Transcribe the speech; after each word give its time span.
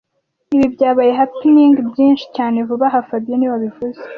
Ibi 0.55 0.67
byabaye 0.75 1.11
happening 1.19 1.73
byinshi 1.89 2.25
cyane 2.35 2.57
vuba 2.67 2.85
aha 2.89 2.99
fabien 3.07 3.37
niwe 3.37 3.51
wabivuze 3.53 3.99